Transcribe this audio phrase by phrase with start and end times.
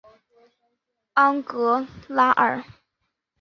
[1.13, 2.63] 昂格拉尔。